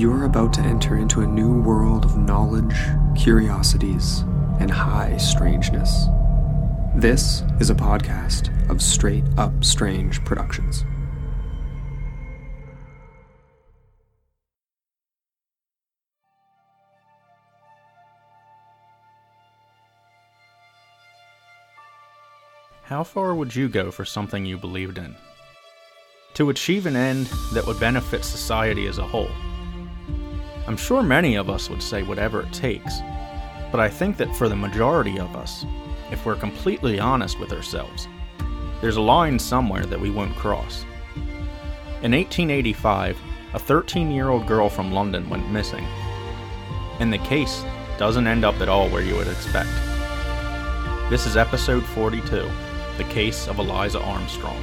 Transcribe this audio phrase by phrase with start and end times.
[0.00, 2.74] You're about to enter into a new world of knowledge,
[3.14, 4.20] curiosities,
[4.58, 6.06] and high strangeness.
[6.96, 10.86] This is a podcast of Straight Up Strange Productions.
[22.84, 25.14] How far would you go for something you believed in?
[26.36, 29.28] To achieve an end that would benefit society as a whole.
[30.66, 33.00] I'm sure many of us would say whatever it takes,
[33.70, 35.64] but I think that for the majority of us,
[36.10, 38.08] if we're completely honest with ourselves,
[38.80, 40.84] there's a line somewhere that we won't cross.
[42.02, 43.18] In 1885,
[43.54, 45.86] a 13 year old girl from London went missing,
[46.98, 47.64] and the case
[47.98, 49.70] doesn't end up at all where you would expect.
[51.10, 52.48] This is episode 42
[53.00, 54.62] the case of Eliza Armstrong.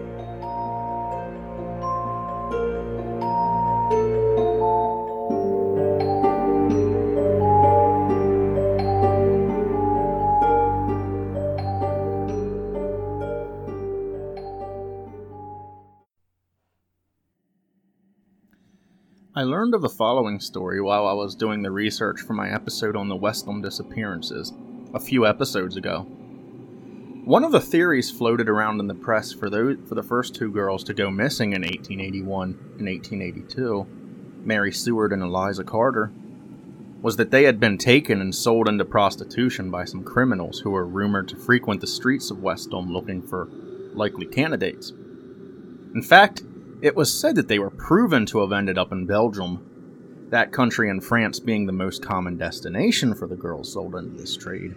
[19.71, 23.07] Learned of the following story while I was doing the research for my episode on
[23.07, 24.51] the West Ham disappearances,
[24.93, 26.01] a few episodes ago.
[27.23, 30.51] One of the theories floated around in the press for, those, for the first two
[30.51, 32.49] girls to go missing in 1881
[32.79, 33.87] and 1882,
[34.43, 36.11] Mary Seward and Eliza Carter,
[37.01, 40.85] was that they had been taken and sold into prostitution by some criminals who were
[40.85, 43.47] rumored to frequent the streets of West Ham looking for
[43.93, 44.89] likely candidates.
[45.95, 46.43] In fact,
[46.81, 50.89] it was said that they were proven to have ended up in Belgium, that country
[50.89, 54.73] and France being the most common destination for the girls sold into this trade.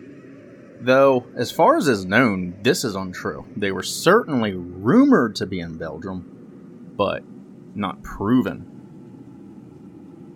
[0.80, 3.46] Though, as far as is known, this is untrue.
[3.56, 7.22] They were certainly rumored to be in Belgium, but
[7.74, 8.70] not proven.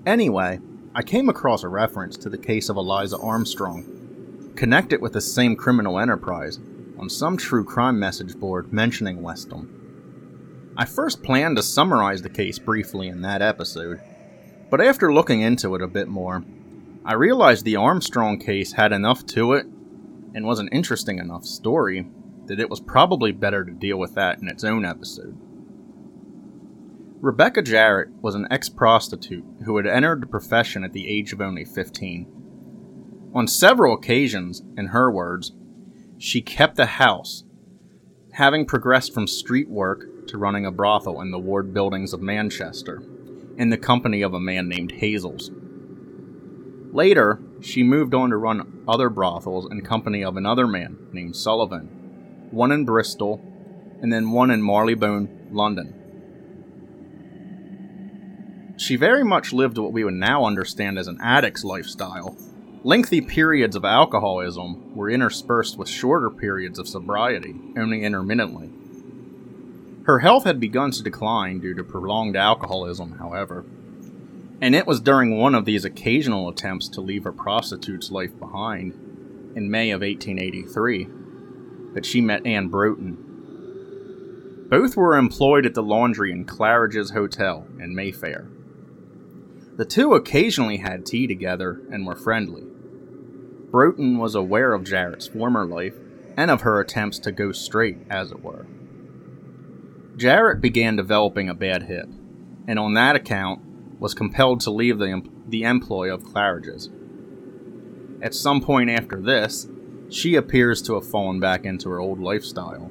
[0.07, 0.61] Anyway,
[0.95, 5.55] I came across a reference to the case of Eliza Armstrong, connected with the same
[5.55, 6.59] criminal enterprise,
[6.99, 9.78] on some true crime message board mentioning West Ham.
[10.81, 14.01] I first planned to summarize the case briefly in that episode,
[14.71, 16.45] but after looking into it a bit more,
[17.05, 19.67] I realized the Armstrong case had enough to it
[20.35, 22.07] and was an interesting enough story
[22.47, 25.37] that it was probably better to deal with that in its own episode.
[27.21, 31.41] Rebecca Jarrett was an ex prostitute who had entered the profession at the age of
[31.41, 33.33] only 15.
[33.35, 35.51] On several occasions, in her words,
[36.19, 37.43] she kept a house,
[38.35, 43.03] having progressed from street work to running a brothel in the ward buildings of Manchester,
[43.57, 45.51] in the company of a man named Hazels.
[46.93, 52.49] Later, she moved on to run other brothels in company of another man named Sullivan,
[52.51, 53.43] one in Bristol,
[54.01, 55.95] and then one in Marylebone, London.
[58.79, 62.37] She very much lived what we would now understand as an addict's lifestyle.
[62.85, 68.71] Lengthy periods of alcoholism were interspersed with shorter periods of sobriety, only intermittently.
[70.09, 73.67] Her health had begun to decline due to prolonged alcoholism, however,
[74.59, 78.95] and it was during one of these occasional attempts to leave her prostitute's life behind,
[79.55, 81.09] in May of 1883,
[81.93, 83.19] that she met Anne Broughton.
[84.71, 88.49] Both were employed at the laundry in Claridge's Hotel in Mayfair.
[89.77, 92.65] The two occasionally had tea together and were friendly.
[93.71, 95.97] Broughton was aware of Jarrett's former life
[96.35, 98.65] and of her attempts to go straight, as it were.
[100.19, 102.09] Jarrett began developing a bad hip,
[102.67, 103.63] and on that account
[104.01, 106.91] was compelled to leave the, the employ of Claridge's.
[108.21, 109.69] At some point after this,
[110.11, 112.91] she appears to have fallen back into her old lifestyle,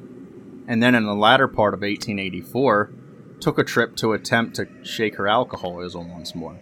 [0.69, 2.93] and then in the latter part of 1884,
[3.41, 6.57] took a trip to attempt to shake her alcoholism once more.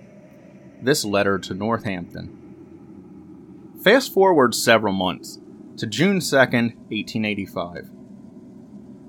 [0.81, 2.41] This led her to Northampton.
[3.83, 5.39] Fast forward several months
[5.77, 7.91] to June 2nd, 1885.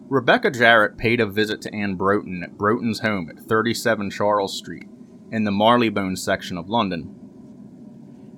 [0.08, 4.86] Rebecca Jarrett paid a visit to Anne Broughton at Broughton's home at 37 Charles Street
[5.32, 7.12] in the Marylebone section of London.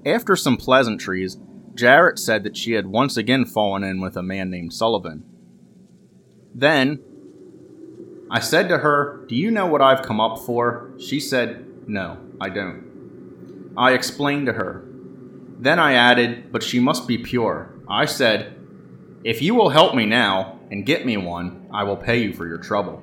[0.07, 1.37] After some pleasantries,
[1.75, 5.25] Jarrett said that she had once again fallen in with a man named Sullivan.
[6.55, 7.01] Then,
[8.31, 10.95] I said to her, Do you know what I've come up for?
[10.99, 13.75] She said, No, I don't.
[13.77, 14.89] I explained to her.
[15.59, 17.75] Then I added, But she must be pure.
[17.87, 18.57] I said,
[19.23, 22.47] If you will help me now and get me one, I will pay you for
[22.47, 23.03] your trouble.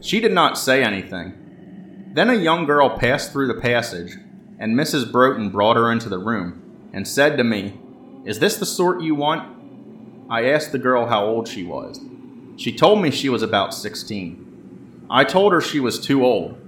[0.00, 2.12] She did not say anything.
[2.14, 4.16] Then a young girl passed through the passage,
[4.58, 5.10] and Mrs.
[5.10, 7.78] Broughton brought her into the room and said to me,
[8.24, 9.56] Is this the sort you want?
[10.30, 12.00] I asked the girl how old she was.
[12.56, 15.06] She told me she was about 16.
[15.10, 16.58] I told her she was too old.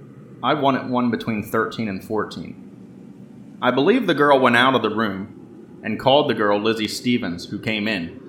[0.43, 3.57] I wanted one between 13 and 14.
[3.61, 7.49] I believe the girl went out of the room and called the girl Lizzie Stevens,
[7.49, 8.21] who came in.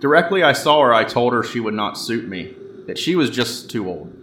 [0.00, 2.54] Directly I saw her, I told her she would not suit me,
[2.86, 4.14] that she was just too old.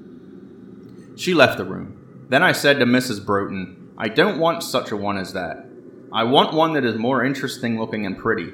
[1.18, 2.26] She left the room.
[2.30, 3.26] Then I said to Mrs.
[3.26, 5.66] Broughton, I don't want such a one as that.
[6.12, 8.52] I want one that is more interesting looking and pretty.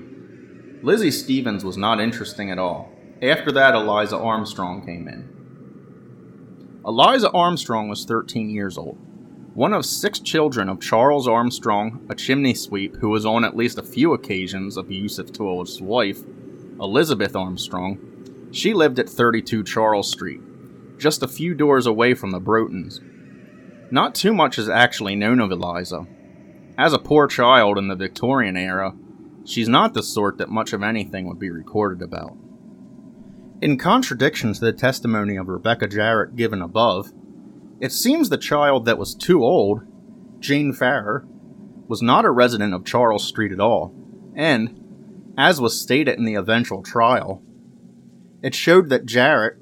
[0.82, 2.92] Lizzie Stevens was not interesting at all.
[3.22, 5.30] After that, Eliza Armstrong came in.
[6.86, 8.98] Eliza Armstrong was 13 years old.
[9.54, 13.78] One of six children of Charles Armstrong, a chimney sweep who was on at least
[13.78, 16.24] a few occasions abusive to his wife,
[16.82, 20.42] Elizabeth Armstrong, she lived at 32 Charles Street,
[20.98, 23.00] just a few doors away from the Broughtons.
[23.92, 26.08] Not too much is actually known of Eliza.
[26.78, 28.96] As a poor child in the Victorian era,
[29.46, 32.36] she's not the sort that much of anything would be recorded about.
[33.62, 37.12] In contradiction to the testimony of Rebecca Jarrett given above,
[37.80, 39.82] it seems the child that was too old,
[40.40, 41.28] Jane Farrer,
[41.88, 43.94] was not a resident of Charles Street at all,
[44.36, 44.81] and,
[45.38, 47.42] as was stated in the eventual trial,
[48.42, 49.58] it showed that Jarrett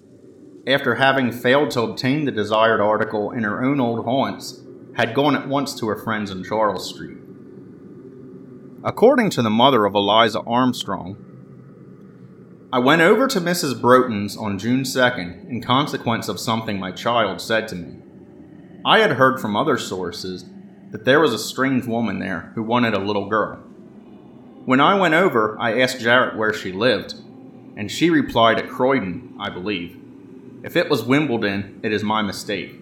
[0.70, 4.62] after having failed to obtain the desired article in her own old haunts,
[4.96, 7.18] had gone at once to her friends in Charles Street.
[8.84, 11.18] According to the mother of Eliza Armstrong,
[12.72, 13.80] I went over to Mrs.
[13.80, 17.98] Broughton's on June 2nd in consequence of something my child said to me.
[18.86, 20.46] I had heard from other sources
[20.92, 23.64] that there was a strange woman there who wanted a little girl.
[24.70, 27.16] When I went over, I asked Jarrett where she lived,
[27.76, 29.98] and she replied at Croydon, I believe.
[30.64, 32.80] If it was Wimbledon, it is my mistake.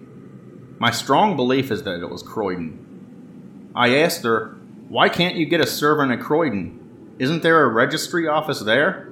[0.78, 3.70] My strong belief is that it was Croydon.
[3.74, 4.58] I asked her,
[4.90, 7.14] Why can't you get a servant at Croydon?
[7.18, 9.08] Isn't there a registry office there?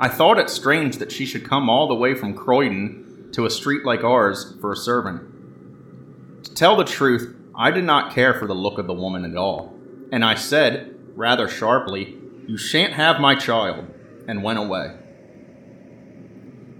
[0.00, 3.50] I thought it strange that she should come all the way from Croydon to a
[3.50, 5.22] street like ours for a servant.
[6.46, 9.36] To tell the truth, I did not care for the look of the woman at
[9.36, 9.72] all,
[10.10, 12.16] and I said, rather sharply,
[12.46, 13.86] You shan't have my child,
[14.28, 14.96] and went away.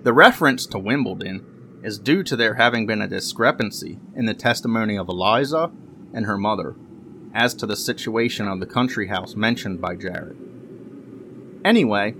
[0.02, 4.98] The reference to Wimbledon is due to there having been a discrepancy in the testimony
[4.98, 5.70] of Eliza
[6.12, 6.76] and her mother
[7.34, 10.36] as to the situation of the country house mentioned by Jarrett.
[11.64, 12.14] Anyway,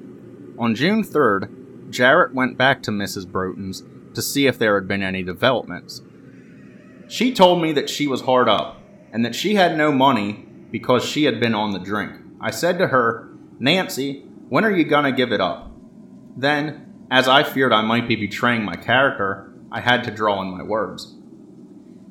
[0.58, 3.26] on June 3rd, Jarrett went back to Mrs.
[3.26, 3.82] Broughton's
[4.14, 6.02] to see if there had been any developments.
[7.08, 8.81] She told me that she was hard up
[9.12, 10.44] and that she had no money
[10.75, 12.17] because she had been on the drink.
[12.41, 13.29] I said to her,
[13.61, 15.71] Nancy, when are you going to give it up?
[16.37, 20.50] Then, as I feared I might be betraying my character, I had to draw on
[20.50, 21.15] my words.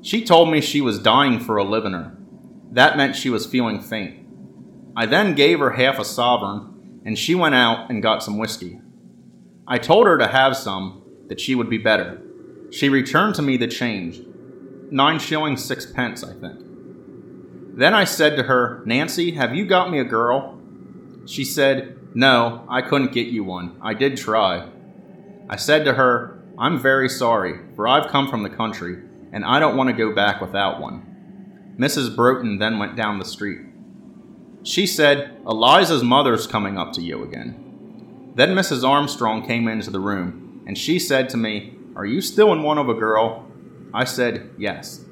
[0.02, 2.16] She told me she was dying for a livener.
[2.72, 4.26] That meant she was feeling faint.
[4.96, 8.80] I then gave her half a sovereign, and she went out and got some whiskey.
[9.68, 12.22] I told her to have some, that she would be better.
[12.72, 14.22] She returned to me the change
[14.90, 16.73] nine shillings six pence, I think.
[17.76, 20.60] Then I said to her, Nancy, have you got me a girl?
[21.26, 23.78] She said, No, I couldn't get you one.
[23.82, 24.70] I did try.
[25.50, 29.02] I said to her, I'm very sorry, for I've come from the country,
[29.32, 31.76] and I don't want to go back without one.
[31.80, 32.16] Mrs.
[32.16, 33.62] Broughton then went down the street.
[34.62, 38.32] She said, Eliza's mother's coming up to you again.
[38.36, 38.88] Then Mrs.
[38.88, 42.80] Armstrong came into the room, and she said to me, Are you still in want
[42.80, 43.48] of a girl?
[43.94, 45.04] I said, Yes.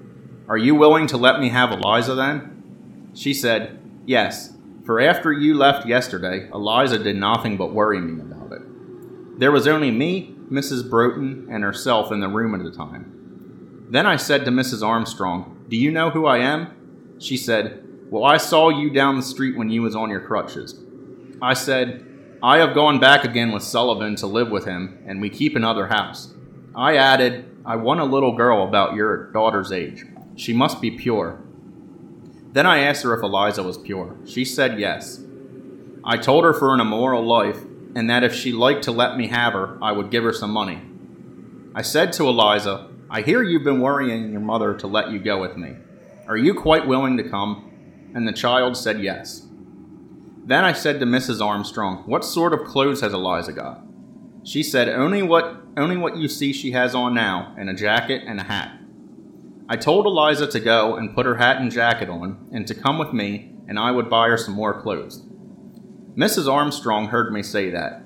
[0.52, 3.12] Are you willing to let me have Eliza then?
[3.16, 4.54] She said, Yes,
[4.86, 9.40] for after you left yesterday, Eliza did nothing but worry me about it.
[9.40, 10.90] There was only me, Mrs.
[10.90, 13.86] Broughton, and herself in the room at the time.
[13.90, 14.86] Then I said to Mrs.
[14.86, 17.16] Armstrong, Do you know who I am?
[17.18, 20.78] She said, Well, I saw you down the street when you was on your crutches.
[21.42, 22.06] I said,
[22.44, 25.88] I have gone back again with Sullivan to live with him, and we keep another
[25.88, 26.34] house.
[26.76, 30.04] I added, I want a little girl about your daughter's age.
[30.42, 31.40] She must be pure.
[32.52, 34.18] Then I asked her if Eliza was pure.
[34.26, 35.24] She said yes.
[36.04, 37.60] I told her for an immoral life,
[37.96, 40.50] and that if she liked to let me have her, I would give her some
[40.50, 40.82] money.
[41.76, 45.40] I said to Eliza, I hear you've been worrying your mother to let you go
[45.40, 45.76] with me.
[46.28, 47.68] Are you quite willing to come?
[48.16, 49.48] and the child said yes.
[50.44, 51.40] Then I said to Mrs.
[51.40, 53.84] Armstrong, What sort of clothes has Eliza got?
[54.44, 58.24] She said, Only what only what you see she has on now, and a jacket
[58.26, 58.81] and a hat.
[59.72, 62.98] I told Eliza to go and put her hat and jacket on, and to come
[62.98, 65.24] with me, and I would buy her some more clothes.
[66.14, 66.52] Mrs.
[66.52, 68.04] Armstrong heard me say that.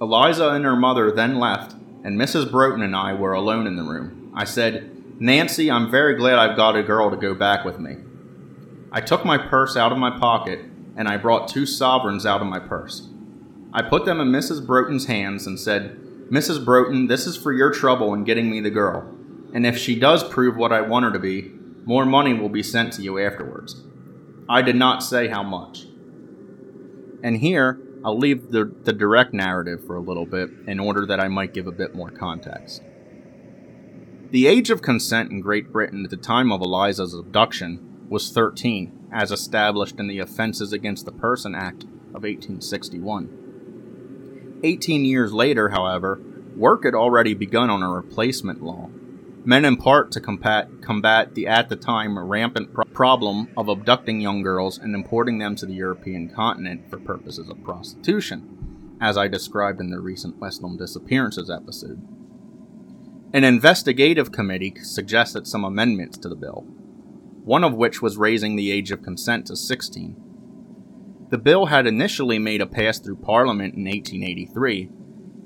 [0.00, 2.50] Eliza and her mother then left, and Mrs.
[2.50, 4.32] Broughton and I were alone in the room.
[4.34, 4.90] I said,
[5.20, 7.94] Nancy, I'm very glad I've got a girl to go back with me.
[8.90, 10.64] I took my purse out of my pocket,
[10.96, 13.08] and I brought two sovereigns out of my purse.
[13.72, 14.66] I put them in Mrs.
[14.66, 15.96] Broughton's hands and said,
[16.28, 16.64] Mrs.
[16.64, 19.14] Broughton, this is for your trouble in getting me the girl,
[19.54, 21.52] and if she does prove what I want her to be,
[21.84, 23.82] more money will be sent to you afterwards.
[24.48, 25.86] I did not say how much.
[27.22, 31.20] And here, I'll leave the, the direct narrative for a little bit in order that
[31.20, 32.82] I might give a bit more context.
[34.30, 39.08] The age of consent in Great Britain at the time of Eliza's abduction was 13,
[39.12, 44.60] as established in the Offences Against the Person Act of 1861.
[44.62, 46.20] Eighteen years later, however,
[46.56, 48.90] work had already begun on a replacement law,
[49.44, 54.20] meant in part to combat, combat the at the time rampant pro- problem of abducting
[54.20, 59.28] young girls and importing them to the European continent for purposes of prostitution, as I
[59.28, 62.00] described in the recent West Ham Disappearances episode.
[63.34, 66.64] An investigative committee suggested some amendments to the bill,
[67.44, 70.16] one of which was raising the age of consent to 16.
[71.30, 74.88] The bill had initially made a pass through Parliament in 1883,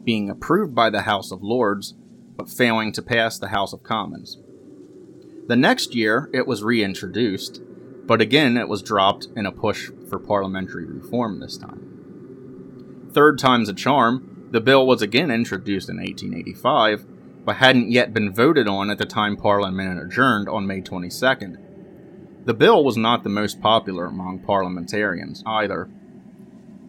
[0.05, 1.95] being approved by the House of Lords
[2.39, 4.39] but failing to pass the House of Commons.
[5.49, 7.61] The next year, it was reintroduced,
[8.07, 13.11] but again it was dropped in a push for parliamentary reform this time.
[13.13, 17.05] Third time's a charm, the bill was again introduced in 1885,
[17.45, 21.57] but hadn't yet been voted on at the time Parliament adjourned on May 22nd.
[22.45, 25.91] The bill was not the most popular among parliamentarians either.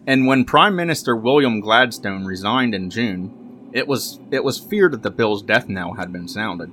[0.06, 3.39] And when Prime Minister William Gladstone resigned in June,
[3.72, 6.70] it was, it was feared that the bill's death knell had been sounded.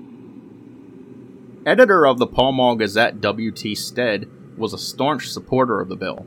[1.65, 3.75] Editor of the Pall Mall Gazette W.T.
[3.75, 6.25] Stead was a staunch supporter of the bill.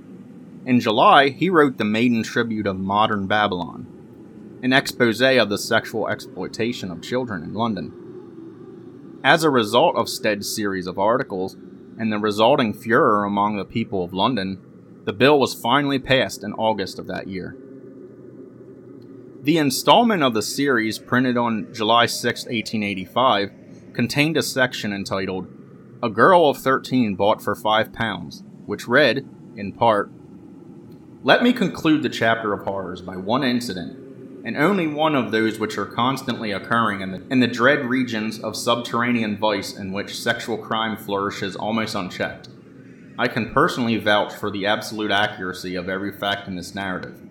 [0.67, 3.87] In July, he wrote the maiden tribute of Modern Babylon,
[4.63, 9.21] an expose of the sexual exploitation of children in London.
[9.25, 11.57] As a result of Stead's series of articles
[11.99, 14.59] and the resulting furor among the people of London,
[15.05, 17.57] the bill was finally passed in August of that year.
[19.43, 23.51] The installment of the series, printed on July 6, 1885,
[23.95, 25.49] contained a section entitled
[26.03, 30.11] A Girl of 13 Bought for Five Pounds, which read, in part,
[31.25, 35.59] Let me conclude the chapter of horrors by one incident, and only one of those
[35.59, 40.21] which are constantly occurring in the, in the dread regions of subterranean vice in which
[40.21, 42.51] sexual crime flourishes almost unchecked.
[43.19, 47.30] I can personally vouch for the absolute accuracy of every fact in this narrative.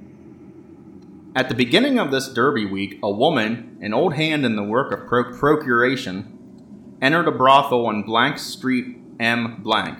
[1.39, 4.91] At the beginning of this Derby week, a woman, an old hand in the work
[4.91, 9.63] of pro- procuration, entered a brothel on Blank Street M.
[9.63, 9.99] Blank,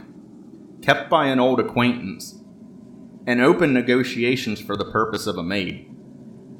[0.82, 2.44] kept by an old acquaintance,
[3.26, 5.90] and opened negotiations for the purpose of a maid.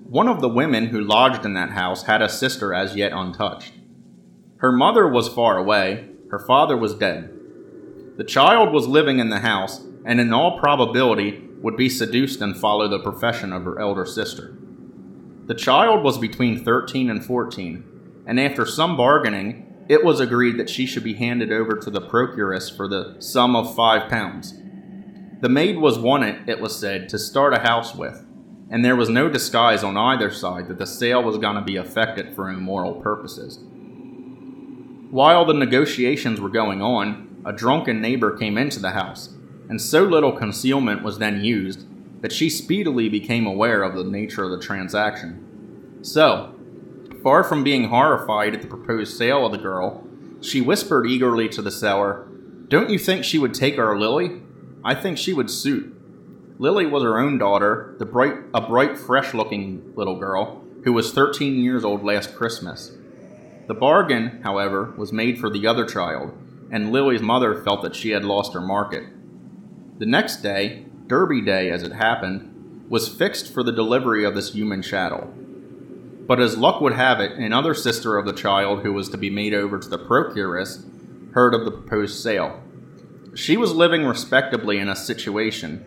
[0.06, 3.74] One of the women who lodged in that house had a sister as yet untouched.
[4.60, 7.38] Her mother was far away, her father was dead.
[8.16, 12.56] The child was living in the house, and in all probability would be seduced and
[12.56, 14.56] follow the profession of her elder sister.
[15.50, 20.70] The child was between 13 and 14, and after some bargaining, it was agreed that
[20.70, 24.54] she should be handed over to the procuress for the sum of five pounds.
[25.42, 28.24] The maid was wanted, it was said, to start a house with,
[28.70, 31.78] and there was no disguise on either side that the sale was going to be
[31.78, 33.58] effected for immoral purposes.
[35.10, 39.34] While the negotiations were going on, a drunken neighbor came into the house
[39.70, 41.86] and so little concealment was then used
[42.22, 46.00] that she speedily became aware of the nature of the transaction.
[46.02, 46.56] So,
[47.24, 50.06] far from being horrified at the proposed sale of the girl,
[50.42, 52.28] she whispered eagerly to the seller,
[52.68, 54.42] Don't you think she would take our Lily?
[54.84, 55.96] I think she would suit.
[56.58, 61.14] Lily was her own daughter, the bright, a bright, fresh looking little girl, who was
[61.14, 62.96] 13 years old last Christmas.
[63.68, 66.34] The bargain, however, was made for the other child,
[66.72, 69.04] and Lily's mother felt that she had lost her market.
[70.00, 74.54] The next day, Derby Day as it happened, was fixed for the delivery of this
[74.54, 75.34] human chattel.
[76.28, 79.32] But as luck would have it, another sister of the child who was to be
[79.32, 80.86] made over to the procuress
[81.34, 82.62] heard of the proposed sale.
[83.34, 85.84] She was living respectably in a situation,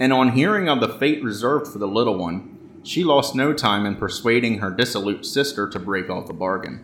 [0.00, 3.86] and on hearing of the fate reserved for the little one, she lost no time
[3.86, 6.78] in persuading her dissolute sister to break off the bargain.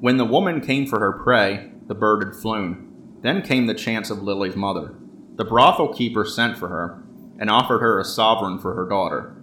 [0.00, 3.20] When the woman came for her prey, the bird had flown.
[3.22, 4.96] Then came the chance of Lily's mother.
[5.36, 7.02] The brothel keeper sent for her
[7.38, 9.34] and offered her a sovereign for her daughter.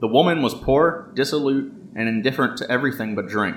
[0.00, 3.56] The woman was poor, dissolute, and indifferent to everything but drink.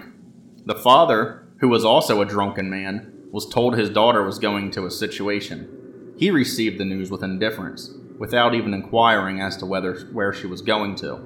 [0.66, 4.86] The father, who was also a drunken man, was told his daughter was going to
[4.86, 6.14] a situation.
[6.18, 10.62] He received the news with indifference, without even inquiring as to whether where she was
[10.62, 11.20] going to.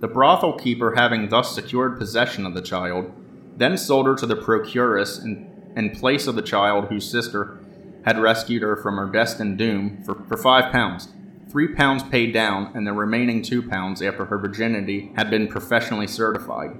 [0.00, 3.12] The brothel keeper, having thus secured possession of the child,
[3.56, 7.58] then sold her to the procuress in, in place of the child whose sister
[8.04, 11.08] had rescued her from her destined doom for, for five pounds.
[11.50, 16.06] Three pounds paid down, and the remaining two pounds after her virginity had been professionally
[16.06, 16.76] certified.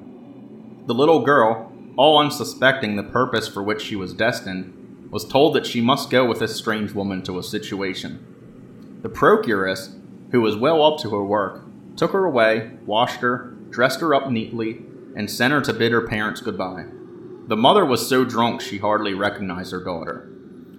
[0.86, 5.66] The little girl, all unsuspecting the purpose for which she was destined, was told that
[5.66, 8.98] she must go with this strange woman to a situation.
[9.02, 9.94] The procuress,
[10.32, 11.64] who was well up to her work,
[11.96, 14.82] took her away, washed her, dressed her up neatly,
[15.16, 16.84] and sent her to bid her parents goodbye.
[17.46, 20.30] The mother was so drunk she hardly recognized her daughter.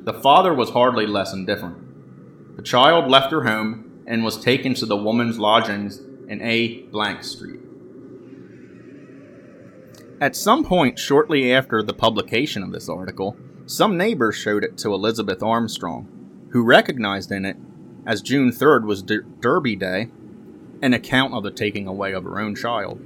[0.03, 2.56] The father was hardly less indifferent.
[2.56, 6.84] The child left her home and was taken to the woman's lodgings in A.
[6.84, 7.60] Blank Street.
[10.22, 14.94] At some point shortly after the publication of this article, some neighbors showed it to
[14.94, 16.08] Elizabeth Armstrong,
[16.51, 17.58] who recognized in it,
[18.06, 20.10] as June 3rd was Der- Derby Day,
[20.82, 23.00] an account of the taking away of her own child.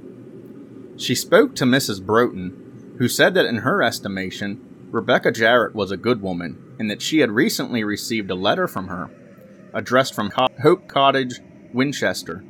[0.96, 2.04] She spoke to Mrs.
[2.04, 4.60] Broughton, who said that in her estimation,
[4.90, 8.88] Rebecca Jarrett was a good woman and that she had recently received a letter from
[8.88, 9.10] her,
[9.72, 11.40] addressed from Hope Cottage,
[11.72, 12.44] Winchester,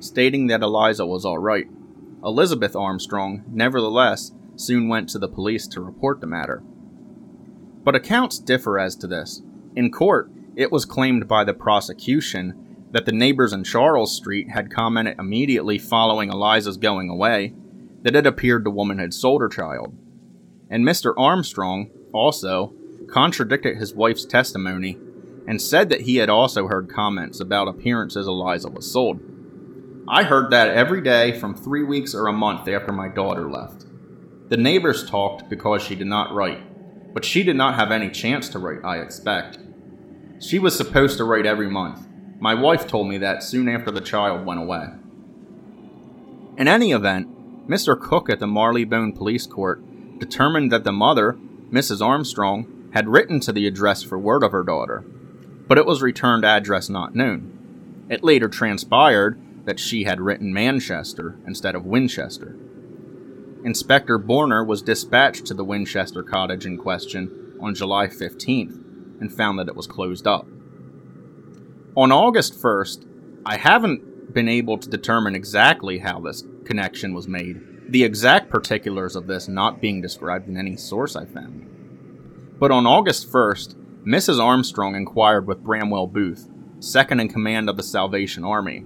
[0.00, 1.66] stating that Eliza was all right.
[2.24, 6.62] Elizabeth Armstrong, nevertheless, soon went to the police to report the matter.
[7.84, 9.42] But accounts differ as to this.
[9.76, 14.72] In court, it was claimed by the prosecution that the neighbors in Charles Street had
[14.72, 17.54] commented immediately following Eliza's going away
[18.02, 19.96] that it appeared the woman had sold her child.
[20.70, 21.14] And Mr.
[21.16, 22.74] Armstrong, also,
[23.10, 24.98] contradicted his wife's testimony
[25.46, 29.20] and said that he had also heard comments about appearances Eliza was sold.
[30.06, 33.86] I heard that every day from three weeks or a month after my daughter left.
[34.48, 38.48] The neighbors talked because she did not write, but she did not have any chance
[38.50, 39.58] to write, I expect.
[40.40, 42.06] She was supposed to write every month.
[42.40, 44.86] My wife told me that soon after the child went away.
[46.56, 48.00] In any event, Mr.
[48.00, 49.82] Cook at the Marylebone Police Court
[50.18, 51.38] determined that the mother,
[51.70, 52.00] Mrs.
[52.00, 55.04] Armstrong, had written to the address for word of her daughter,
[55.66, 58.06] but it was returned address not known.
[58.08, 62.56] It later transpired that she had written Manchester instead of Winchester.
[63.64, 69.58] Inspector Borner was dispatched to the Winchester cottage in question on July 15th and found
[69.58, 70.46] that it was closed up.
[71.96, 73.04] On August 1st,
[73.44, 79.16] I haven't been able to determine exactly how this connection was made, the exact particulars
[79.16, 81.77] of this not being described in any source I found.
[82.58, 84.40] But on August 1st, Mrs.
[84.40, 86.48] Armstrong inquired with Bramwell Booth,
[86.80, 88.84] second in command of the Salvation Army,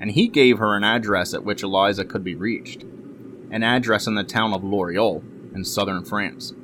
[0.00, 2.82] and he gave her an address at which Eliza could be reached,
[3.50, 5.22] an address in the town of Loriol
[5.54, 6.54] in southern France.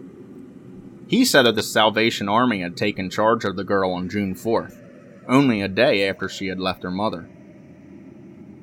[1.08, 4.80] He said that the Salvation Army had taken charge of the girl on June 4th,
[5.28, 7.28] only a day after she had left her mother.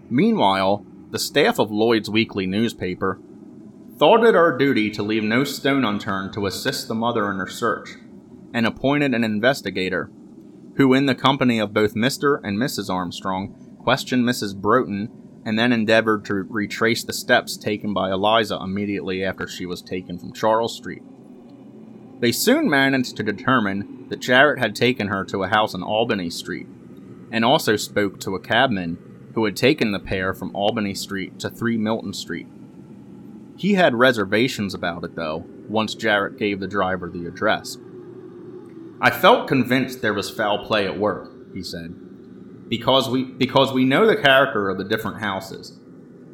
[0.09, 3.19] Meanwhile, the staff of Lloyd's weekly newspaper
[3.97, 7.47] thought it our duty to leave no stone unturned to assist the mother in her
[7.47, 7.95] search,
[8.53, 10.11] and appointed an investigator,
[10.75, 12.39] who, in the company of both Mr.
[12.43, 12.89] and Mrs.
[12.93, 14.55] Armstrong, questioned Mrs.
[14.55, 15.09] Broughton
[15.45, 20.19] and then endeavored to retrace the steps taken by Eliza immediately after she was taken
[20.19, 21.01] from Charles Street.
[22.19, 26.29] They soon managed to determine that Jarrett had taken her to a house in Albany
[26.29, 26.67] Street,
[27.31, 28.97] and also spoke to a cabman
[29.33, 32.47] who had taken the pair from Albany Street to 3 Milton Street.
[33.57, 37.77] He had reservations about it, though, once Jarrett gave the driver the address.
[39.01, 43.83] I felt convinced there was foul play at work, he said, because we, because we
[43.83, 45.79] know the character of the different houses.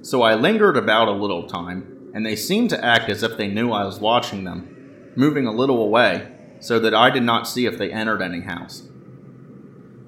[0.01, 3.47] So I lingered about a little time, and they seemed to act as if they
[3.47, 7.65] knew I was watching them, moving a little away, so that I did not see
[7.65, 8.89] if they entered any house.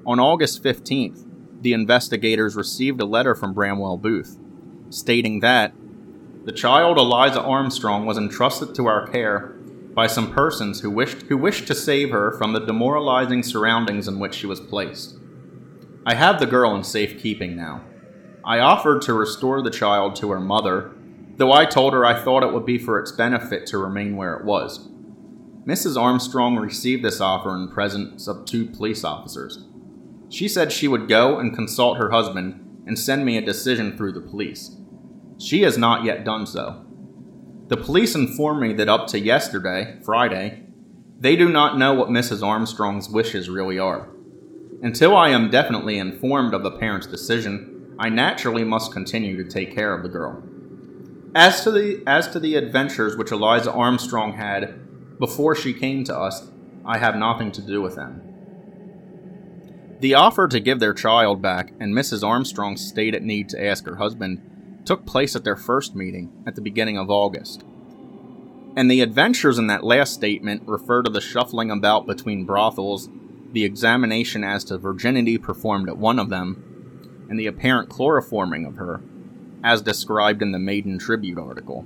[0.05, 1.25] On August 15th,
[1.61, 4.37] the investigators received a letter from Bramwell Booth,
[4.89, 5.73] stating that
[6.45, 9.55] the child Eliza Armstrong was entrusted to our care
[9.95, 14.19] by some persons who wished, who wished to save her from the demoralizing surroundings in
[14.19, 15.15] which she was placed.
[16.05, 17.81] I have the girl in safe keeping now.
[18.43, 20.91] I offered to restore the child to her mother,
[21.37, 24.35] though I told her I thought it would be for its benefit to remain where
[24.35, 24.87] it was.
[25.65, 25.99] Mrs.
[25.99, 29.65] Armstrong received this offer in presence of two police officers.
[30.29, 34.11] She said she would go and consult her husband and send me a decision through
[34.11, 34.77] the police.
[35.37, 36.85] She has not yet done so.
[37.67, 40.63] The police inform me that up to yesterday, Friday,
[41.19, 42.45] they do not know what Mrs.
[42.45, 44.09] Armstrong's wishes really are.
[44.81, 49.73] Until I am definitely informed of the parent's decision, I naturally must continue to take
[49.73, 50.43] care of the girl.
[51.33, 56.17] As to the as to the adventures which Eliza Armstrong had before she came to
[56.17, 56.49] us,
[56.85, 58.21] I have nothing to do with them.
[60.01, 62.23] The offer to give their child back and Mrs.
[62.23, 64.41] Armstrong's stated need to ask her husband
[64.85, 67.63] took place at their first meeting at the beginning of August.
[68.75, 73.09] And the adventures in that last statement refer to the shuffling about between brothels
[73.55, 78.75] the examination as to virginity performed at one of them, and the apparent chloroforming of
[78.75, 79.01] her,
[79.63, 81.85] as described in the Maiden Tribute article.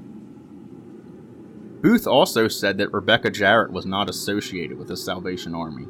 [1.82, 5.86] Booth also said that Rebecca Jarrett was not associated with the Salvation Army.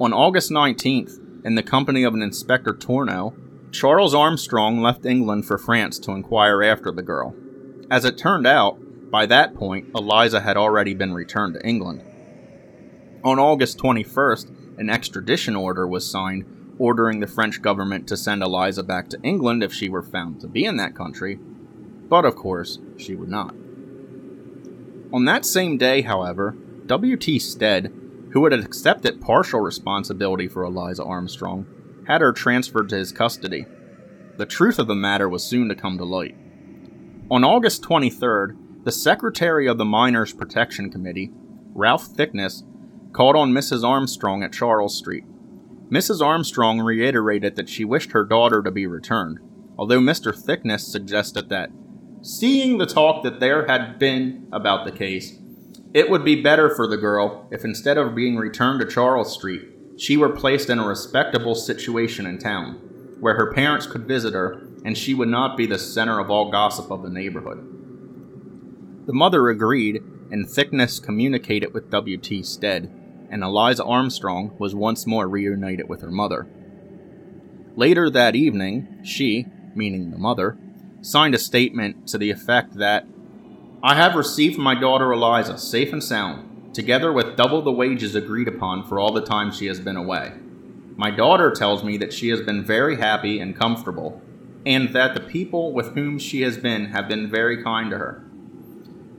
[0.00, 3.34] On August 19th, in the company of an Inspector Tourneau,
[3.72, 7.34] Charles Armstrong left England for France to inquire after the girl.
[7.90, 8.78] As it turned out,
[9.10, 12.04] by that point, Eliza had already been returned to England.
[13.24, 16.44] On August 21st, an extradition order was signed
[16.78, 20.48] ordering the French government to send Eliza back to England if she were found to
[20.48, 21.38] be in that country,
[22.08, 23.54] but of course, she would not.
[25.12, 26.56] On that same day, however,
[26.86, 27.38] W.T.
[27.38, 27.92] Stead,
[28.32, 31.66] who had accepted partial responsibility for Eliza Armstrong,
[32.06, 33.66] had her transferred to his custody.
[34.36, 36.36] The truth of the matter was soon to come to light.
[37.30, 41.30] On August 23rd, the Secretary of the Minors Protection Committee,
[41.74, 42.64] Ralph Thicknesse,
[43.12, 43.84] called on Mrs.
[43.84, 45.24] Armstrong at Charles Street.
[45.90, 46.24] Mrs.
[46.24, 49.38] Armstrong reiterated that she wished her daughter to be returned,
[49.78, 50.34] although Mr.
[50.34, 51.70] Thicknesse suggested that,
[52.22, 55.38] seeing the talk that there had been about the case,
[55.94, 59.68] it would be better for the girl if instead of being returned to Charles Street,
[59.96, 62.74] she were placed in a respectable situation in town,
[63.20, 66.50] where her parents could visit her and she would not be the center of all
[66.50, 67.68] gossip of the neighborhood.
[69.06, 72.42] The mother agreed, and Thicknesse communicated with W.T.
[72.42, 72.90] Stead,
[73.30, 76.48] and Eliza Armstrong was once more reunited with her mother.
[77.76, 80.58] Later that evening, she, meaning the mother,
[81.00, 83.06] signed a statement to the effect that
[83.82, 88.48] I have received my daughter Eliza safe and sound, together with double the wages agreed
[88.48, 90.32] upon for all the time she has been away.
[90.96, 94.20] My daughter tells me that she has been very happy and comfortable,
[94.64, 98.24] and that the people with whom she has been have been very kind to her.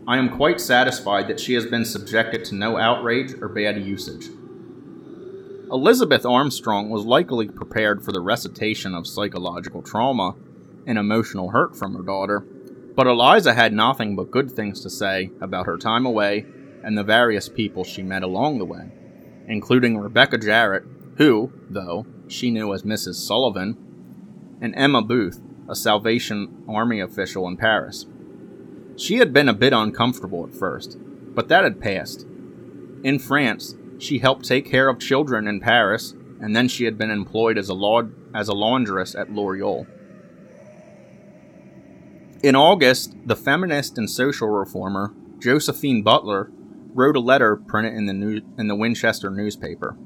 [0.08, 4.30] I am quite satisfied that she has been subjected to no outrage or bad usage.
[5.72, 10.36] Elizabeth Armstrong was likely prepared for the recitation of psychological trauma
[10.86, 12.42] and emotional hurt from her daughter,
[12.96, 16.46] but Eliza had nothing but good things to say about her time away
[16.84, 18.92] and the various people she met along the way,
[19.48, 20.84] including Rebecca Jarrett,
[21.18, 23.16] who, though, she knew as Mrs.
[23.16, 23.78] Sullivan,
[24.62, 28.06] and Emma Booth, a Salvation Army official in Paris.
[28.96, 30.98] She had been a bit uncomfortable at first,
[31.34, 32.26] but that had passed.
[33.04, 37.12] In France, she helped take care of children in Paris, and then she had been
[37.12, 39.88] employed as a, as a laundress at Loriol.
[42.44, 46.52] In August, the feminist and social reformer Josephine Butler
[46.94, 49.98] wrote a letter printed in the, new- in the Winchester newspaper.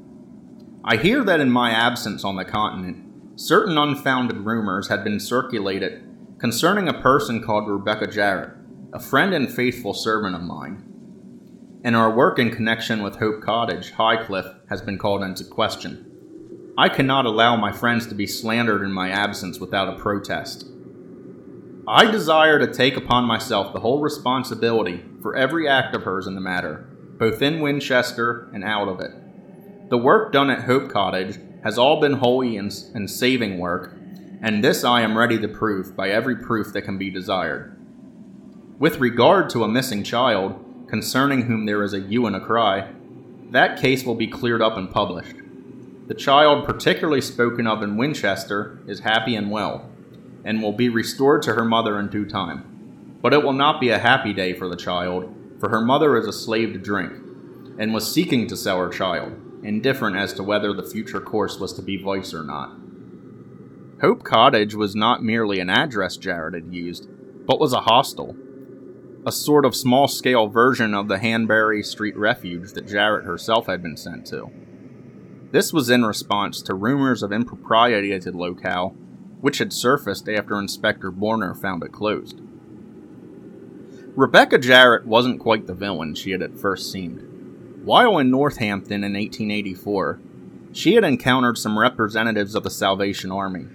[0.83, 6.03] I hear that in my absence on the continent, certain unfounded rumors had been circulated
[6.39, 8.51] concerning a person called Rebecca Jarrett,
[8.93, 10.83] a friend and faithful servant of mine.
[11.83, 16.05] And our work in connection with Hope Cottage, Highcliffe, has been called into question.
[16.77, 20.67] I cannot allow my friends to be slandered in my absence without a protest.
[21.89, 26.35] I desire to take upon myself the whole responsibility for every act of hers in
[26.35, 26.85] the matter,
[27.17, 29.89] both in Winchester and out of it.
[29.89, 33.93] The work done at Hope Cottage has all been holy and, and saving work,
[34.41, 37.73] and this I am ready to prove by every proof that can be desired.
[38.77, 42.91] With regard to a missing child, concerning whom there is a hue and a cry,
[43.51, 45.37] that case will be cleared up and published.
[46.07, 49.89] The child particularly spoken of in Winchester is happy and well,
[50.47, 53.17] and will be restored to her mother in due time.
[53.21, 56.25] But it will not be a happy day for the child, for her mother is
[56.25, 57.11] a slave to drink,
[57.77, 61.73] and was seeking to sell her child, indifferent as to whether the future course was
[61.73, 62.71] to be vice or not.
[63.99, 67.09] Hope Cottage was not merely an address Jarrett had used,
[67.45, 68.33] but was a hostel,
[69.25, 73.83] a sort of small scale version of the Hanbury Street refuge that Jarrett herself had
[73.83, 74.49] been sent to.
[75.51, 78.95] This was in response to rumors of impropriety at the locale,
[79.41, 82.41] which had surfaced after Inspector Borner found it closed.
[84.15, 87.21] Rebecca Jarrett wasn't quite the villain she had at first seemed.
[87.83, 90.19] While in Northampton in 1884,
[90.73, 93.67] she had encountered some representatives of the Salvation Army,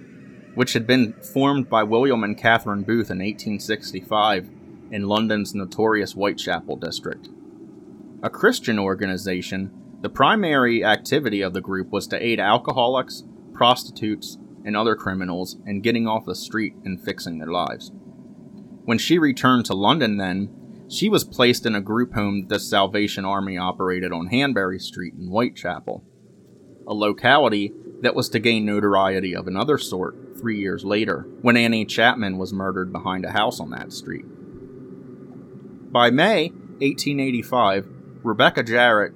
[0.53, 4.49] which had been formed by William and Catherine Booth in 1865
[4.91, 7.29] in London's notorious Whitechapel district.
[8.21, 9.71] A Christian organization,
[10.01, 13.23] The primary activity of the group was to aid alcoholics,
[13.53, 17.91] prostitutes, and other criminals and getting off the street and fixing their lives.
[18.85, 20.49] When she returned to London, then,
[20.89, 25.13] she was placed in a group home that the Salvation Army operated on Hanbury Street
[25.13, 26.03] in Whitechapel,
[26.85, 31.85] a locality that was to gain notoriety of another sort three years later, when Annie
[31.85, 34.25] Chapman was murdered behind a house on that street.
[35.91, 36.49] By May
[36.79, 37.87] 1885,
[38.23, 39.13] Rebecca Jarrett,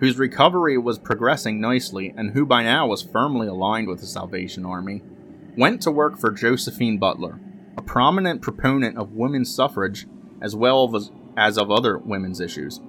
[0.00, 4.66] whose recovery was progressing nicely and who by now was firmly aligned with the Salvation
[4.66, 5.02] Army,
[5.56, 7.40] went to work for Josephine Butler,
[7.76, 10.06] a prominent proponent of women's suffrage
[10.40, 12.80] as well as, as of other women's issues.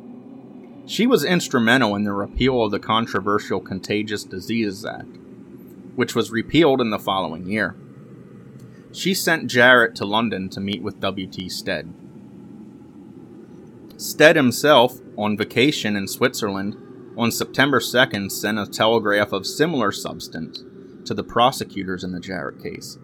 [0.85, 5.17] She was instrumental in the repeal of the controversial Contagious Diseases Act,
[5.95, 7.75] which was repealed in the following year.
[8.91, 11.49] She sent Jarrett to London to meet with W.T.
[11.49, 11.93] Stead.
[13.97, 16.77] Stead himself, on vacation in Switzerland,
[17.17, 20.63] on September 2nd sent a telegraph of similar substance
[21.03, 22.99] to the prosecutors in the Jarrett case.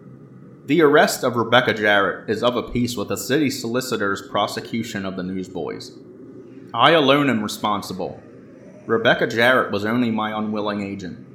[0.66, 5.16] The arrest of Rebecca Jarrett is of a piece with the city solicitor's prosecution of
[5.16, 5.98] the newsboys.
[6.72, 8.22] I alone am responsible.
[8.86, 11.26] Rebecca Jarrett was only my unwilling agent.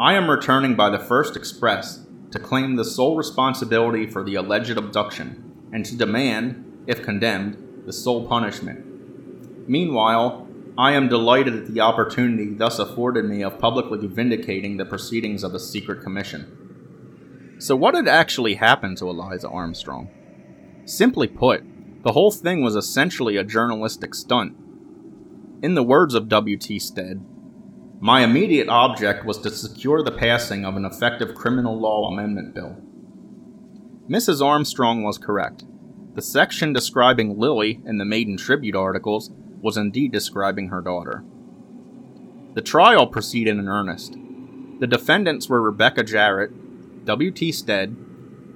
[0.00, 4.78] I am returning by the first express to claim the sole responsibility for the alleged
[4.78, 9.68] abduction and to demand, if condemned, the sole punishment.
[9.68, 10.47] Meanwhile,
[10.78, 15.50] I am delighted at the opportunity thus afforded me of publicly vindicating the proceedings of
[15.50, 17.56] the secret commission.
[17.58, 20.08] So, what had actually happened to Eliza Armstrong?
[20.84, 21.64] Simply put,
[22.04, 24.56] the whole thing was essentially a journalistic stunt.
[25.62, 26.78] In the words of W.T.
[26.78, 27.26] Stead,
[27.98, 32.76] my immediate object was to secure the passing of an effective criminal law amendment bill.
[34.08, 34.40] Mrs.
[34.40, 35.64] Armstrong was correct.
[36.14, 41.24] The section describing Lily in the Maiden Tribute articles was indeed describing her daughter.
[42.54, 44.16] The trial proceeded in earnest.
[44.80, 47.52] The defendants were Rebecca Jarrett, W.T.
[47.52, 47.96] Stead,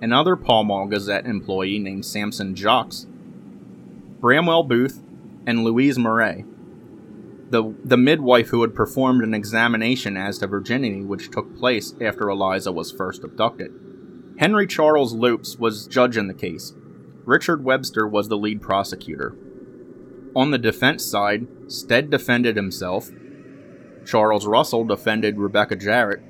[0.01, 3.07] another Pall Mall Gazette employee named Sampson Jacques,
[4.21, 5.03] Bramwell Booth,
[5.47, 6.45] and Louise Mourez
[7.53, 12.31] the, the midwife who had performed an examination as to virginity which took place after
[12.31, 13.71] Eliza was first abducted.
[14.39, 16.73] Henry Charles Lopes was judge in the case.
[17.25, 19.37] Richard Webster was the lead prosecutor.
[20.35, 23.11] On the defense side, Stead defended himself,
[24.07, 26.23] Charles Russell defended Rebecca Jarrett,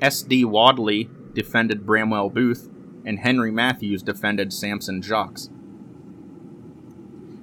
[0.00, 0.44] S.D.
[0.44, 2.68] Waddy defended Bramwell Booth,
[3.04, 5.40] and Henry Matthews defended Sampson Jacques.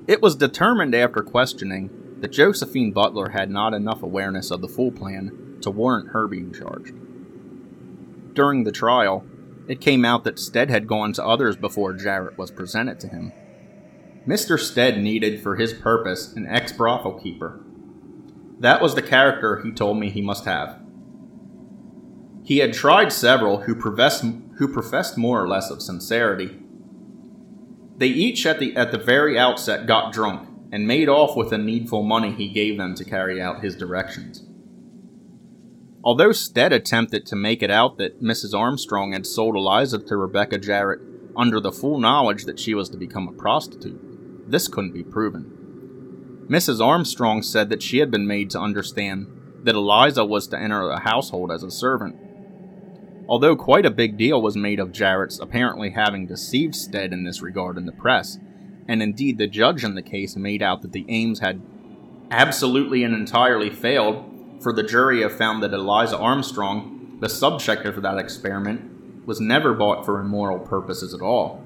[0.07, 4.91] It was determined after questioning that Josephine Butler had not enough awareness of the full
[4.91, 6.93] plan to warrant her being charged.
[8.33, 9.25] During the trial,
[9.67, 13.31] it came out that Stead had gone to others before Jarrett was presented to him.
[14.27, 14.59] Mr.
[14.59, 17.59] Stead needed for his purpose an ex brothel keeper.
[18.59, 20.79] That was the character he told me he must have.
[22.43, 24.23] He had tried several who professed,
[24.57, 26.59] who professed more or less of sincerity.
[27.97, 31.57] They each at the, at the very outset got drunk and made off with the
[31.57, 34.43] needful money he gave them to carry out his directions.
[36.03, 38.57] Although Stead attempted to make it out that Mrs.
[38.57, 41.01] Armstrong had sold Eliza to Rebecca Jarrett
[41.35, 44.10] under the full knowledge that she was to become a prostitute,
[44.51, 46.45] this couldn't be proven.
[46.49, 46.85] Mrs.
[46.85, 49.27] Armstrong said that she had been made to understand
[49.63, 52.15] that Eliza was to enter the household as a servant.
[53.27, 57.41] Although quite a big deal was made of Jarrett's apparently having deceived Stead in this
[57.41, 58.37] regard in the press,
[58.87, 61.61] and indeed the judge in the case made out that the aims had
[62.29, 64.25] absolutely and entirely failed,
[64.61, 69.73] for the jury have found that Eliza Armstrong, the subject of that experiment, was never
[69.73, 71.63] bought for immoral purposes at all.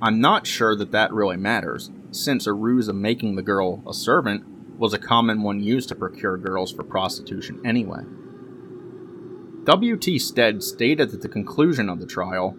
[0.00, 3.94] I'm not sure that that really matters, since a ruse of making the girl a
[3.94, 4.44] servant
[4.78, 8.02] was a common one used to procure girls for prostitution anyway.
[9.64, 10.18] W.T.
[10.18, 12.56] Stead stated at the conclusion of the trial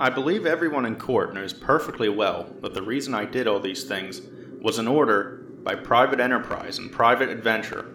[0.00, 3.84] I believe everyone in court knows perfectly well that the reason I did all these
[3.84, 4.22] things
[4.60, 7.86] was in order, by private enterprise and private adventure,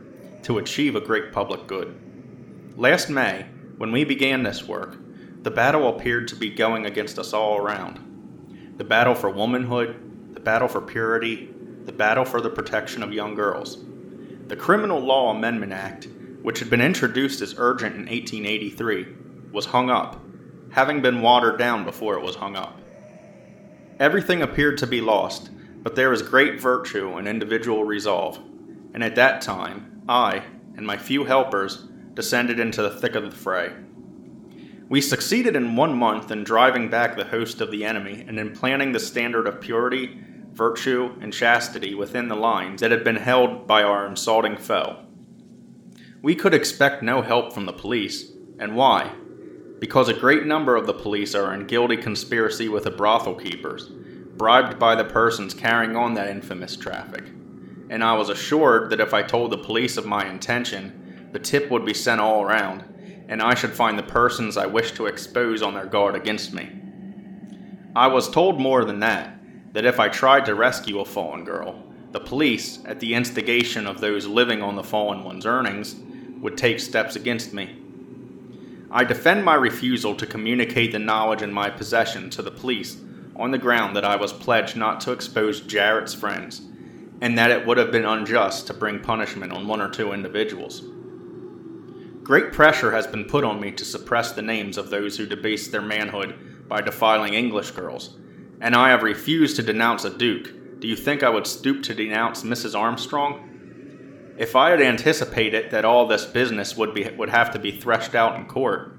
[0.44, 1.94] to achieve a great public good.
[2.78, 4.98] Last May, when we began this work,
[5.44, 8.76] the battle appeared to be going against us all around.
[8.78, 11.50] The battle for womanhood, the battle for purity,
[11.86, 13.78] the battle for the protection of young girls.
[14.48, 16.08] The Criminal Law Amendment Act,
[16.42, 19.08] which had been introduced as urgent in 1883,
[19.52, 20.20] was hung up
[20.72, 22.80] having been watered down before it was hung up.
[24.00, 25.50] Everything appeared to be lost,
[25.82, 28.40] but there was great virtue in individual resolve,
[28.94, 30.44] and at that time, I
[30.78, 33.74] and my few helpers descended into the thick of the fray.
[34.90, 38.56] We succeeded in one month in driving back the host of the enemy and in
[38.56, 40.20] planting the standard of purity,
[40.52, 45.06] virtue, and chastity within the lines that had been held by our insulting foe.
[46.24, 49.12] We could expect no help from the police, and why?
[49.78, 53.90] Because a great number of the police are in guilty conspiracy with the brothel keepers,
[54.38, 57.26] bribed by the persons carrying on that infamous traffic.
[57.92, 61.70] And I was assured that if I told the police of my intention, the tip
[61.70, 62.84] would be sent all around,
[63.30, 66.68] and I should find the persons I wished to expose on their guard against me.
[67.96, 69.40] I was told more than that,
[69.74, 74.02] that if I tried to rescue a fallen girl, the police, at the instigation of
[74.02, 75.96] those living on the fallen one's earnings,
[76.42, 77.78] would take steps against me.
[78.90, 82.98] I defend my refusal to communicate the knowledge in my possession to the police
[83.36, 86.64] on the ground that I was pledged not to expose Jarrett's friends,
[87.22, 90.82] and that it would have been unjust to bring punishment on one or two individuals.
[92.30, 95.68] Great pressure has been put on me to suppress the names of those who debase
[95.68, 98.20] their manhood by defiling English girls,
[98.62, 100.80] and I have refused to denounce a duke.
[100.80, 102.78] Do you think I would stoop to denounce Mrs.
[102.78, 104.36] Armstrong?
[104.38, 108.14] If I had anticipated that all this business would be would have to be threshed
[108.14, 108.96] out in court,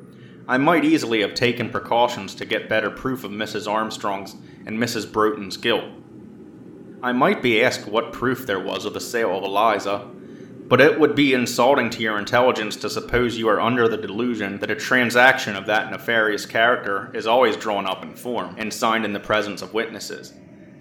[0.48, 3.70] I might easily have taken precautions to get better proof of Mrs.
[3.70, 4.34] Armstrong's
[4.66, 5.12] and Mrs.
[5.12, 5.84] Broughton's guilt.
[7.00, 10.10] I might be asked what proof there was of the sale of Eliza,
[10.70, 14.58] but it would be insulting to your intelligence to suppose you are under the delusion
[14.60, 19.04] that a transaction of that nefarious character is always drawn up in form and signed
[19.04, 20.32] in the presence of witnesses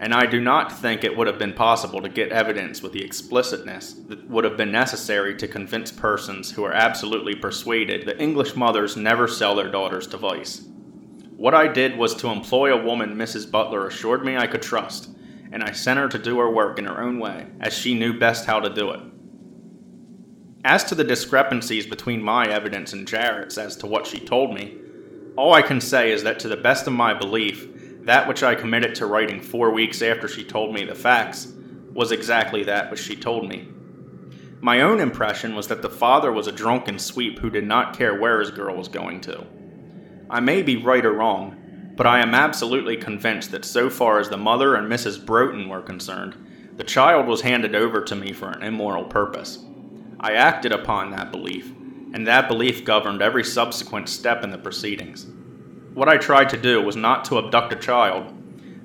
[0.02, 3.04] and I do not think it would have been possible to get evidence with the
[3.04, 8.56] explicitness that would have been necessary to convince persons who are absolutely persuaded that English
[8.56, 10.66] mothers never sell their daughters to vice.
[11.36, 13.52] What I did was to employ a woman Mrs.
[13.52, 15.10] Butler assured me I could trust,
[15.52, 18.18] and I sent her to do her work in her own way, as she knew
[18.18, 19.02] best how to do it.
[20.66, 24.78] As to the discrepancies between my evidence and Jarrett's as to what she told me,
[25.38, 28.56] all I can say is that to the best of my belief, that which I
[28.56, 31.48] committed to writing four weeks after she told me the facts
[31.94, 33.70] was exactly that which she told me.
[34.60, 38.20] My own impression was that the father was a drunken sweep who did not care
[38.20, 39.48] where his girl was going to.
[40.30, 44.28] I may be right or wrong, but I am absolutely convinced that so far as
[44.28, 45.26] the mother and Mrs.
[45.26, 46.36] Broughton were concerned,
[46.76, 49.60] the child was handed over to me for an immoral purpose.
[50.20, 51.72] I acted upon that belief,
[52.14, 55.26] and that belief governed every subsequent step in the proceedings.
[55.94, 58.34] What I tried to do was not to abduct a child,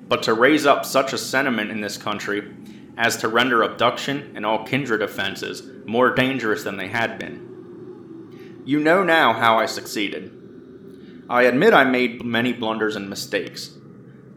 [0.07, 2.53] but to raise up such a sentiment in this country
[2.97, 8.61] as to render abduction and all kindred offenses more dangerous than they had been.
[8.65, 10.31] You know now how I succeeded.
[11.29, 13.77] I admit I made many blunders and mistakes.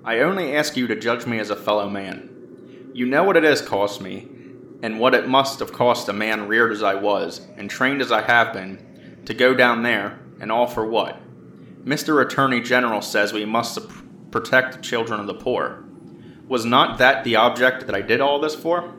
[0.05, 2.91] I only ask you to judge me as a fellow man.
[2.93, 4.29] You know what it has cost me,
[4.83, 8.13] and what it must have cost a man reared as I was, and trained as
[8.13, 11.21] I have been, to go down there, and all for what?
[11.85, 12.25] Mr.
[12.25, 13.79] Attorney General says we must
[14.31, 15.85] protect the children of the poor.
[16.47, 18.95] Was not that the object that I did all this for?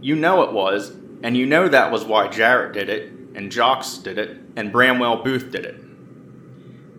[0.00, 0.90] You know it was,
[1.22, 5.22] and you know that was why Jarrett did it, and Jacques did it, and Bramwell
[5.22, 5.76] Booth did it.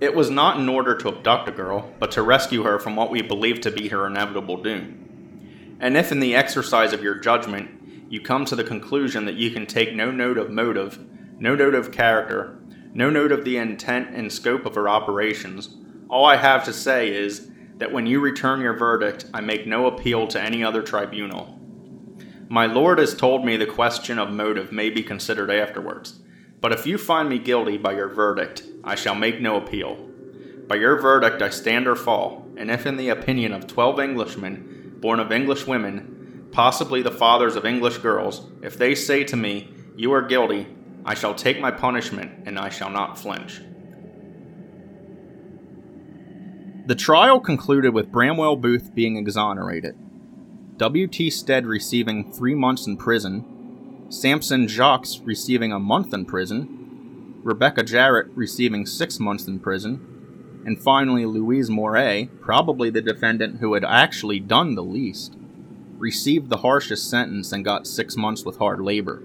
[0.01, 3.11] It was not in order to abduct a girl, but to rescue her from what
[3.11, 5.03] we believe to be her inevitable doom.
[5.83, 9.51] And if in the exercise of your judgment you come to the conclusion that you
[9.51, 10.97] can take no note of motive,
[11.37, 12.57] no note of character,
[12.93, 15.75] no note of the intent and scope of her operations.
[16.09, 19.85] All I have to say is that when you return your verdict, I make no
[19.87, 21.59] appeal to any other tribunal.
[22.47, 26.21] My lord has told me the question of motive may be considered afterwards,
[26.61, 29.95] but if you find me guilty by your verdict, I shall make no appeal.
[30.65, 34.69] By your verdict I stand or fall, and if in the opinion of twelve Englishmen,
[35.03, 39.69] born of English women, possibly the fathers of English girls, if they say to me,
[39.97, 40.65] You are guilty,
[41.03, 43.59] I shall take my punishment, and I shall not flinch.
[46.85, 49.97] The trial concluded with Bramwell Booth being exonerated,
[50.77, 51.29] W.T.
[51.31, 58.27] Stead receiving three months in prison, Sampson Jacques receiving a month in prison, Rebecca Jarrett
[58.35, 60.12] receiving six months in prison,
[60.65, 65.35] and finally Louise Mourez, probably the defendant who had actually done the least,
[65.97, 69.21] received the harshest sentence and got six months with hard labor.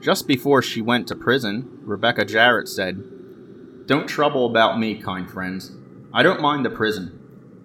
[0.00, 5.72] Just before she went to prison, Rebecca Jarrett said, Don't trouble about me, kind friends.
[6.12, 7.18] I don't mind the prison.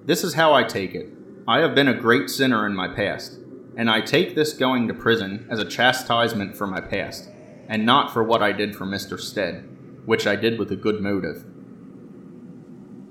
[0.05, 1.09] This is how I take it.
[1.47, 3.39] I have been a great sinner in my past,
[3.75, 7.29] and I take this going to prison as a chastisement for my past,
[7.67, 9.19] and not for what I did for Mr.
[9.19, 9.67] Stead,
[10.05, 11.45] which I did with a good motive.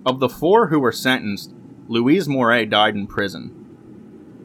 [0.07, 1.53] Of the four who were sentenced,
[1.89, 3.67] Louise Mourez died in prison,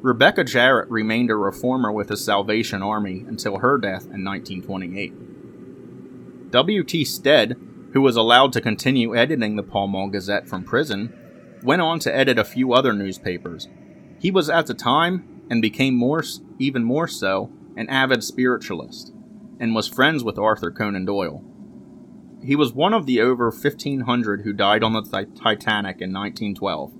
[0.01, 6.49] Rebecca Jarrett remained a reformer with the Salvation Army until her death in 1928.
[6.49, 7.05] W.T.
[7.05, 7.55] Stead,
[7.93, 11.14] who was allowed to continue editing the Pall Mall Gazette from prison,
[11.62, 13.68] went on to edit a few other newspapers,
[14.20, 16.24] He was at the time, and became more,
[16.57, 19.14] even more so, an avid spiritualist,
[19.59, 21.43] and was friends with Arthur Conan Doyle.
[22.44, 26.92] He was one of the over 1,500 who died on the Titanic in 1912.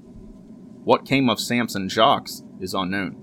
[0.84, 2.30] What came of Sampson Jacques
[2.60, 3.18] is unknown.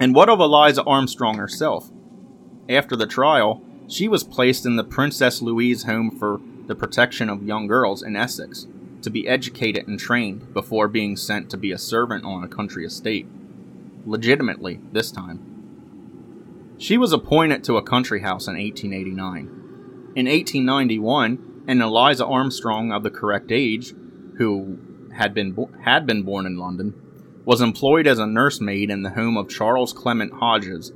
[0.00, 1.90] And what of Eliza Armstrong herself?
[2.68, 7.46] After the trial, she was placed in the Princess Louise Home for the Protection of
[7.46, 8.66] Young Girls in Essex
[9.02, 12.84] to be educated and trained before being sent to be a servant on a country
[12.84, 13.28] estate.
[14.06, 16.74] Legitimately, this time.
[16.78, 19.63] She was appointed to a country house in 1889.
[20.16, 23.94] In 1891, an Eliza Armstrong of the correct age,
[24.38, 24.78] who
[25.12, 26.94] had been, bo- had been born in London,
[27.44, 30.92] was employed as a nursemaid in the home of Charles Clement Hodges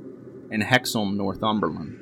[0.49, 1.97] in Hexham, Northumberland.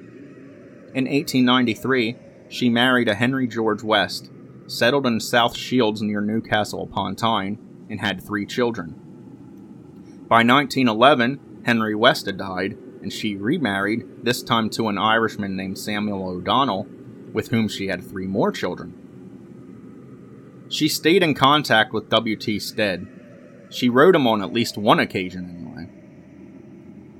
[0.93, 2.17] In 1893,
[2.49, 4.29] she married a Henry George West,
[4.67, 7.57] settled in South Shields near Newcastle upon Tyne,
[7.89, 8.93] and had three children.
[10.27, 15.79] By 1911, Henry West had died, and she remarried, this time to an Irishman named
[15.79, 16.87] Samuel O'Donnell,
[17.37, 18.95] with whom she had three more children.
[20.69, 22.59] She stayed in contact with W.T.
[22.59, 23.05] Stead.
[23.69, 25.87] She wrote him on at least one occasion, anyway.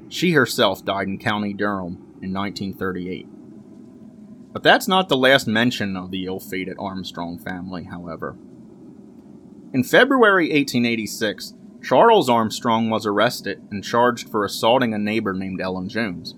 [0.09, 3.27] She herself died in County Durham in 1938.
[4.51, 8.35] But that's not the last mention of the ill fated Armstrong family, however.
[9.71, 11.53] In February 1886,
[11.83, 16.33] Charles Armstrong was arrested and charged for assaulting a neighbor named Ellen Jones.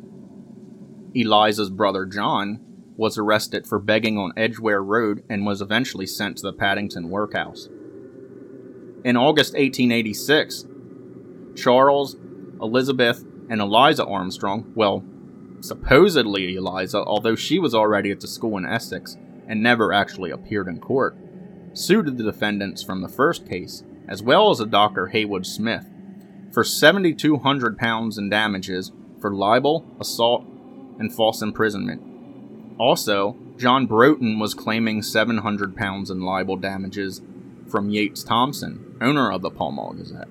[1.16, 2.66] Eliza's brother John
[3.00, 7.70] was arrested for begging on Edgware Road and was eventually sent to the Paddington workhouse.
[9.06, 10.66] In August 1886,
[11.56, 12.18] Charles,
[12.62, 15.06] Elizabeth, and Eliza Armstrong, well,
[15.62, 19.16] supposedly Eliza, although she was already at the school in Essex
[19.48, 21.16] and never actually appeared in court,
[21.72, 25.08] sued the defendants from the first case, as well as a Dr.
[25.08, 25.86] Heywood Smith,
[26.52, 28.92] for £7,200 in damages
[29.22, 30.46] for libel, assault,
[31.00, 32.09] and false imprisonment.
[32.80, 37.22] Also, John Broughton was claiming £700 in libel damages
[37.68, 40.30] from Yates Thompson, owner of the Pall Mall Gazette.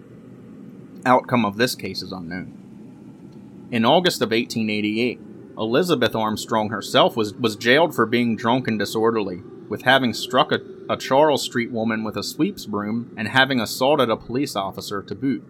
[1.04, 3.68] Outcome of this case is unknown.
[3.70, 5.20] In August of 1888,
[5.58, 10.60] Elizabeth Armstrong herself was, was jailed for being drunk and disorderly, with having struck a,
[10.88, 15.14] a Charles Street woman with a sweeps broom and having assaulted a police officer to
[15.14, 15.44] boot.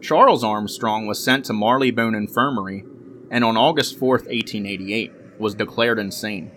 [0.00, 2.84] Charles Armstrong was sent to Marylebone Infirmary
[3.30, 6.50] and on August 4, 1888, was declared insane.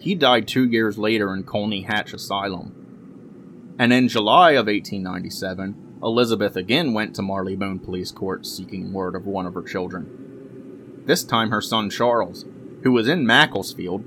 [0.00, 3.76] He died two years later in Colney Hatch Asylum.
[3.78, 9.26] And in July of 1897, Elizabeth again went to Marylebone Police Court seeking word of
[9.26, 11.02] one of her children.
[11.06, 12.44] This time her son Charles,
[12.82, 14.04] who was in Macclesfield,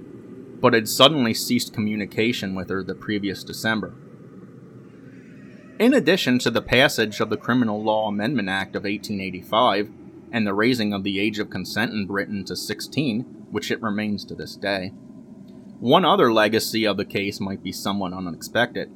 [0.61, 3.93] but had suddenly ceased communication with her the previous December.
[5.79, 9.89] In addition to the passage of the Criminal Law Amendment Act of 1885
[10.31, 14.25] and the raising of the age of consent in Britain to 16, which it remains
[14.25, 14.91] to this day,
[15.79, 18.91] one other legacy of the case might be somewhat unexpected.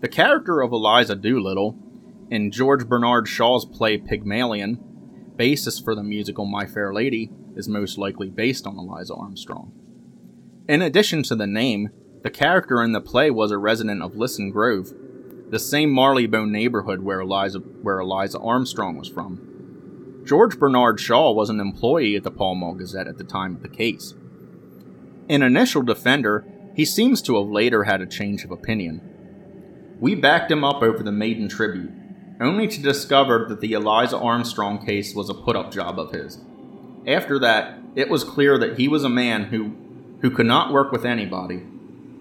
[0.00, 1.76] The character of Eliza Doolittle
[2.30, 4.78] in George Bernard Shaw's play Pygmalion,
[5.36, 9.72] basis for the musical My Fair Lady is most likely based on Eliza Armstrong.
[10.68, 11.90] In addition to the name,
[12.22, 14.92] the character in the play was a resident of Lisson Grove,
[15.48, 19.49] the same Marylebone neighborhood where Eliza, where Eliza Armstrong was from.
[20.24, 23.62] George Bernard Shaw was an employee at the Pall Mall Gazette at the time of
[23.62, 24.14] the case.
[25.28, 26.44] An initial defender,
[26.74, 29.00] he seems to have later had a change of opinion.
[29.98, 31.92] We backed him up over the Maiden Tribute,
[32.40, 36.38] only to discover that the Eliza Armstrong case was a put up job of his.
[37.06, 39.74] After that, it was clear that he was a man who,
[40.20, 41.56] who could not work with anybody,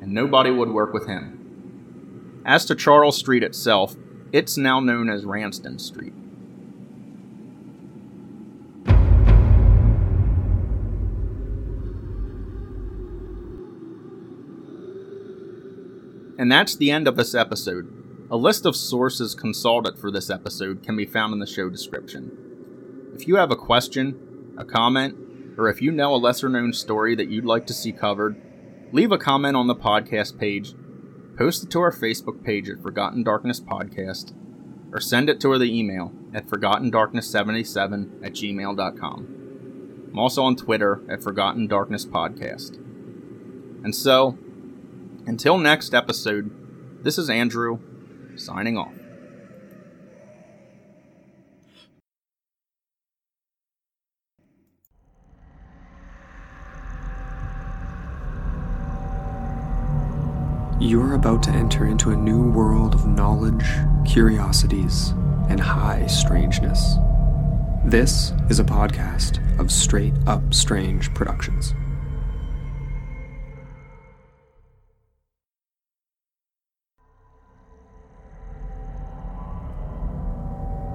[0.02, 2.42] and nobody would work with him.
[2.46, 3.96] As to Charles Street itself,
[4.32, 6.14] it's now known as Ranston Street.
[16.40, 17.94] And that's the end of this episode.
[18.32, 22.32] A list of sources consulted for this episode can be found in the show description.
[23.14, 25.18] If you have a question, a comment,
[25.58, 28.42] or if you know a lesser known story that you'd like to see covered,
[28.94, 30.76] leave a comment on the podcast page,
[31.38, 34.34] post it to our Facebook page at Forgotten Darkness Podcast,
[34.94, 40.08] or send it to the email at ForgottenDarkness77 at gmail.com.
[40.10, 42.78] I'm also on Twitter at Forgotten Darkness Podcast.
[43.84, 44.38] And so,
[45.30, 47.78] until next episode, this is Andrew
[48.36, 48.92] signing off.
[60.82, 63.66] You're about to enter into a new world of knowledge,
[64.12, 65.10] curiosities,
[65.48, 66.96] and high strangeness.
[67.86, 71.76] This is a podcast of Straight Up Strange Productions.